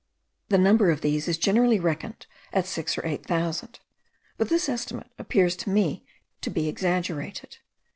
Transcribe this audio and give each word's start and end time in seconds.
The 0.49 0.57
number 0.57 0.89
of 0.89 1.01
these 1.01 1.27
is 1.27 1.37
generally 1.37 1.79
reckoned 1.79 2.25
at 2.51 2.65
six 2.65 2.97
or 2.97 3.05
eight 3.05 3.23
thousand; 3.23 3.81
but 4.35 4.49
this 4.49 4.67
estimate 4.67 5.11
appears 5.19 5.55
to 5.57 5.69
me 5.69 6.07
to 6.41 6.49
be 6.49 6.67
exaggerated. 6.67 7.59